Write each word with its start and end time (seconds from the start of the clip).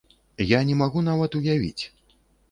Я 0.51 0.61
не 0.69 0.77
магу 0.79 1.03
нават 1.09 1.37
уявіць. 1.39 1.83